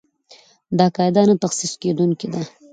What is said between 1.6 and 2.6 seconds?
کېدونکې ده.